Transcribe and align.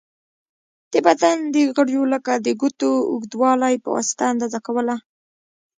د 0.93 0.95
بدن 1.07 1.37
د 1.53 1.55
غړیو 1.75 2.03
لکه 2.13 2.33
د 2.45 2.47
ګوتو 2.61 2.89
اوږوالی 3.11 3.75
په 3.83 3.89
واسطه 3.95 4.23
اندازه 4.33 4.59
کوله. 4.67 4.95